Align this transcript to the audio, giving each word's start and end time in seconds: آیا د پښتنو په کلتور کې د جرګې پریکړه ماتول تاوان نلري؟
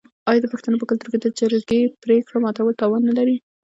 آیا 0.29 0.39
د 0.41 0.45
پښتنو 0.53 0.79
په 0.81 0.87
کلتور 0.89 1.09
کې 1.11 1.19
د 1.21 1.27
جرګې 1.39 1.81
پریکړه 2.03 2.37
ماتول 2.43 2.73
تاوان 2.81 3.01
نلري؟ 3.09 3.35